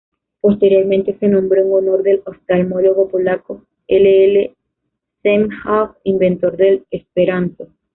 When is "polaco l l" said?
3.07-4.55